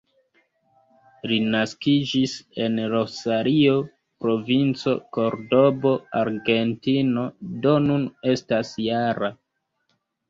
Li 1.31 1.35
naskiĝis 1.55 2.33
en 2.67 2.79
Rosario, 2.93 3.75
Provinco 4.25 4.95
Kordobo, 5.19 5.93
Argentino, 6.23 7.27
do 7.67 7.77
nun 7.89 8.11
estas 8.35 8.77
-jara. 8.87 9.35